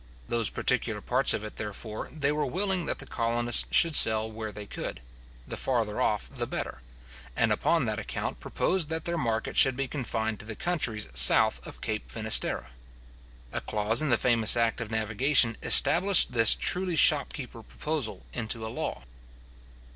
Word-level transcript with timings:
Those 0.29 0.49
particular 0.49 0.99
parts 0.99 1.31
of 1.31 1.43
it, 1.43 1.57
therefore, 1.57 2.09
they 2.11 2.31
were 2.31 2.43
willing 2.47 2.87
that 2.87 2.97
the 2.97 3.05
colonists 3.05 3.67
should 3.69 3.95
sell 3.95 4.27
where 4.31 4.51
they 4.51 4.65
could; 4.65 4.99
the 5.47 5.55
farther 5.57 6.01
off 6.01 6.27
the 6.33 6.47
better; 6.47 6.81
and 7.35 7.51
upon 7.51 7.85
that 7.85 7.99
account 7.99 8.39
proposed 8.39 8.89
that 8.89 9.05
their 9.05 9.15
market 9.15 9.57
should 9.57 9.75
be 9.75 9.87
confined 9.87 10.39
to 10.39 10.45
the 10.47 10.55
countries 10.55 11.07
south 11.13 11.63
of 11.67 11.81
Cape 11.81 12.09
Finisterre. 12.09 12.71
A 13.51 13.61
clause 13.61 14.01
in 14.01 14.09
the 14.09 14.17
famous 14.17 14.57
act 14.57 14.81
of 14.81 14.89
navigation 14.89 15.55
established 15.61 16.31
this 16.31 16.55
truly 16.55 16.95
shopkeeper 16.95 17.61
proposal 17.61 18.25
into 18.33 18.65
a 18.65 18.69
law. 18.73 19.03